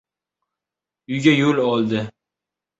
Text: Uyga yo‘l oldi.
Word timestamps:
Uyga 1.15 1.35
yo‘l 1.43 1.63
oldi. 1.69 2.05